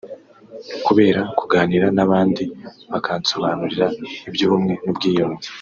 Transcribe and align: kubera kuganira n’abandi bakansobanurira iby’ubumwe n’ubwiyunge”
kubera 0.85 1.21
kuganira 1.39 1.87
n’abandi 1.97 2.43
bakansobanurira 2.91 3.87
iby’ubumwe 4.27 4.73
n’ubwiyunge” 4.83 5.47